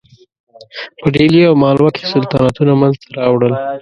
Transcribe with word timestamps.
په 0.99 1.07
ډهلي 1.13 1.41
او 1.49 1.55
مالوه 1.63 1.89
کې 1.95 2.03
سلطنتونه 2.13 2.73
منځته 2.81 3.07
راوړل. 3.19 3.53